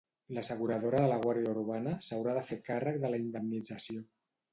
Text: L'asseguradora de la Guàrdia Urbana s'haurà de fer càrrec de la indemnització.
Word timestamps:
L'asseguradora 0.35 1.01
de 1.03 1.09
la 1.11 1.19
Guàrdia 1.25 1.51
Urbana 1.55 1.93
s'haurà 2.07 2.33
de 2.39 2.43
fer 2.47 2.57
càrrec 2.71 2.97
de 3.05 3.13
la 3.13 3.21
indemnització. 3.25 4.01